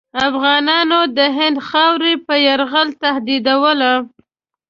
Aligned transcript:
افغانانو 0.29 0.99
د 1.17 1.19
هند 1.37 1.57
خاوره 1.67 2.11
په 2.25 2.33
یرغل 2.47 2.89
تهدیدوله. 3.03 3.93